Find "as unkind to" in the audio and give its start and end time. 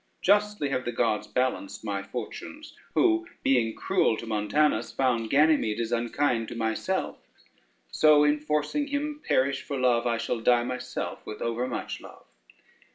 5.79-6.55